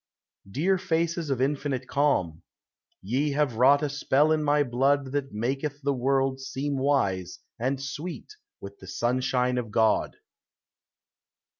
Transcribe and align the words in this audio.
Dear 0.49 0.79
faces 0.79 1.29
of 1.29 1.43
infinite 1.43 1.87
calm, 1.87 2.41
Ye 3.03 3.33
have 3.33 3.57
wrought 3.57 3.83
a 3.83 3.89
spell 3.89 4.31
in 4.31 4.41
my 4.43 4.63
blood 4.63 5.11
That 5.11 5.31
maketh 5.31 5.83
the 5.83 5.93
world 5.93 6.39
seem 6.39 6.75
wise 6.79 7.37
And 7.59 7.79
sweet 7.79 8.35
with 8.59 8.79
the 8.79 8.87
sunshine 8.87 9.59
of 9.59 9.69
God. 9.69 10.15